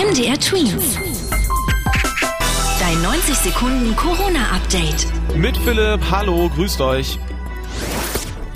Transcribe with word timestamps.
MDR 0.00 0.40
Twins. 0.40 0.98
Dein 2.80 3.02
90 3.02 3.34
Sekunden 3.34 3.94
Corona-Update. 3.96 5.06
Mit 5.36 5.58
Philipp, 5.58 6.00
hallo, 6.10 6.48
grüßt 6.48 6.80
euch. 6.80 7.18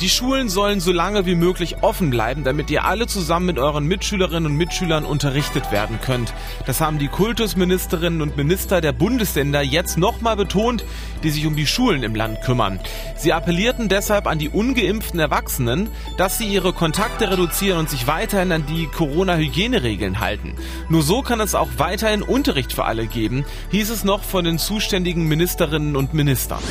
Die 0.00 0.08
Schulen 0.08 0.48
sollen 0.48 0.78
so 0.78 0.92
lange 0.92 1.26
wie 1.26 1.34
möglich 1.34 1.82
offen 1.82 2.10
bleiben, 2.10 2.44
damit 2.44 2.70
ihr 2.70 2.84
alle 2.84 3.08
zusammen 3.08 3.46
mit 3.46 3.58
euren 3.58 3.86
Mitschülerinnen 3.86 4.52
und 4.52 4.56
Mitschülern 4.56 5.04
unterrichtet 5.04 5.72
werden 5.72 6.00
könnt. 6.00 6.32
Das 6.66 6.80
haben 6.80 7.00
die 7.00 7.08
Kultusministerinnen 7.08 8.22
und 8.22 8.36
Minister 8.36 8.80
der 8.80 8.92
Bundesländer 8.92 9.62
jetzt 9.62 9.98
nochmal 9.98 10.36
betont, 10.36 10.84
die 11.22 11.30
sich 11.30 11.46
um 11.46 11.56
die 11.56 11.66
Schulen 11.66 12.02
im 12.02 12.14
Land 12.14 12.42
kümmern. 12.42 12.80
Sie 13.16 13.32
appellierten 13.32 13.88
deshalb 13.88 14.26
an 14.26 14.38
die 14.38 14.48
ungeimpften 14.48 15.20
Erwachsenen, 15.20 15.88
dass 16.16 16.38
sie 16.38 16.46
ihre 16.46 16.72
Kontakte 16.72 17.30
reduzieren 17.30 17.78
und 17.78 17.90
sich 17.90 18.06
weiterhin 18.06 18.52
an 18.52 18.66
die 18.66 18.86
Corona-Hygieneregeln 18.86 20.20
halten. 20.20 20.54
Nur 20.88 21.02
so 21.02 21.22
kann 21.22 21.40
es 21.40 21.54
auch 21.54 21.68
weiterhin 21.78 22.22
Unterricht 22.22 22.72
für 22.72 22.84
alle 22.84 23.06
geben, 23.06 23.44
hieß 23.70 23.90
es 23.90 24.04
noch 24.04 24.22
von 24.22 24.44
den 24.44 24.58
zuständigen 24.58 25.28
Ministerinnen 25.28 25.96
und 25.96 26.14
Ministern. 26.14 26.62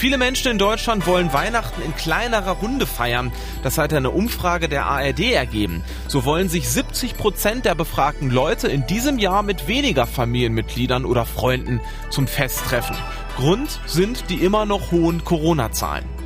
Viele 0.00 0.16
Menschen 0.16 0.50
in 0.50 0.56
Deutschland 0.56 1.06
wollen 1.06 1.34
Weihnachten 1.34 1.82
in 1.82 1.94
kleinerer 1.94 2.52
Runde 2.52 2.86
feiern. 2.86 3.30
Das 3.62 3.76
hat 3.76 3.92
eine 3.92 4.08
Umfrage 4.08 4.66
der 4.66 4.86
ARD 4.86 5.30
ergeben. 5.32 5.84
So 6.08 6.24
wollen 6.24 6.48
sich 6.48 6.70
70 6.70 7.18
Prozent 7.18 7.66
der 7.66 7.74
befragten 7.74 8.30
Leute 8.30 8.68
in 8.68 8.86
diesem 8.86 9.18
Jahr 9.18 9.42
mit 9.42 9.68
weniger 9.68 10.06
Familienmitgliedern 10.06 11.04
oder 11.04 11.26
Freunden 11.26 11.82
zum 12.08 12.26
Fest 12.26 12.64
treffen. 12.64 12.96
Grund 13.36 13.78
sind 13.84 14.30
die 14.30 14.36
immer 14.36 14.64
noch 14.64 14.90
hohen 14.90 15.22
Corona-Zahlen. 15.22 16.19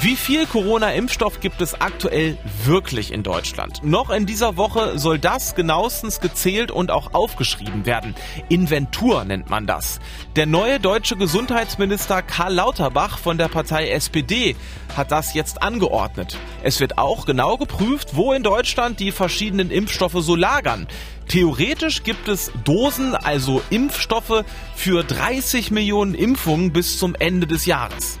Wie 0.00 0.14
viel 0.14 0.46
Corona-Impfstoff 0.46 1.40
gibt 1.40 1.60
es 1.60 1.80
aktuell 1.80 2.38
wirklich 2.64 3.12
in 3.12 3.24
Deutschland? 3.24 3.82
Noch 3.82 4.10
in 4.10 4.26
dieser 4.26 4.56
Woche 4.56 4.96
soll 4.96 5.18
das 5.18 5.56
genauestens 5.56 6.20
gezählt 6.20 6.70
und 6.70 6.92
auch 6.92 7.14
aufgeschrieben 7.14 7.84
werden. 7.84 8.14
Inventur 8.48 9.24
nennt 9.24 9.50
man 9.50 9.66
das. 9.66 9.98
Der 10.36 10.46
neue 10.46 10.78
deutsche 10.78 11.16
Gesundheitsminister 11.16 12.22
Karl 12.22 12.54
Lauterbach 12.54 13.18
von 13.18 13.38
der 13.38 13.48
Partei 13.48 13.90
SPD 13.90 14.54
hat 14.96 15.10
das 15.10 15.34
jetzt 15.34 15.62
angeordnet. 15.64 16.38
Es 16.62 16.78
wird 16.78 16.96
auch 16.96 17.26
genau 17.26 17.56
geprüft, 17.56 18.14
wo 18.14 18.32
in 18.32 18.44
Deutschland 18.44 19.00
die 19.00 19.10
verschiedenen 19.10 19.72
Impfstoffe 19.72 20.18
so 20.22 20.36
lagern. 20.36 20.86
Theoretisch 21.26 22.04
gibt 22.04 22.28
es 22.28 22.52
Dosen, 22.62 23.16
also 23.16 23.62
Impfstoffe, 23.68 24.44
für 24.76 25.02
30 25.02 25.72
Millionen 25.72 26.14
Impfungen 26.14 26.72
bis 26.72 27.00
zum 27.00 27.16
Ende 27.16 27.48
des 27.48 27.66
Jahres. 27.66 28.20